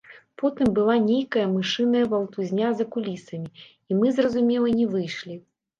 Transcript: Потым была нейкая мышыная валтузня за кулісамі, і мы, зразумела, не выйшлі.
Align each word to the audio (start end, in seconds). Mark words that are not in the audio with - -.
Потым 0.41 0.71
была 0.77 0.95
нейкая 1.09 1.43
мышыная 1.57 2.03
валтузня 2.15 2.73
за 2.81 2.91
кулісамі, 2.97 3.49
і 3.61 3.91
мы, 4.03 4.07
зразумела, 4.19 4.67
не 4.83 4.93
выйшлі. 4.99 5.43